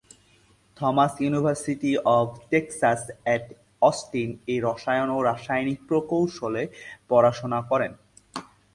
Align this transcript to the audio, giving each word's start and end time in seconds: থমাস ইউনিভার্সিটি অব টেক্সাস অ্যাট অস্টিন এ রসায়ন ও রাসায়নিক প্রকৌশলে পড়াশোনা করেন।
থমাস 0.77 1.13
ইউনিভার্সিটি 1.23 1.91
অব 2.17 2.27
টেক্সাস 2.51 3.01
অ্যাট 3.25 3.45
অস্টিন 3.89 4.29
এ 4.53 4.55
রসায়ন 4.67 5.09
ও 5.15 5.17
রাসায়নিক 5.29 5.79
প্রকৌশলে 5.89 6.63
পড়াশোনা 7.09 7.59
করেন। 7.69 7.91